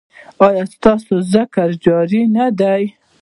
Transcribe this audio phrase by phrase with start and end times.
[0.47, 2.83] ایا ستاسو ذکر جاری نه دی؟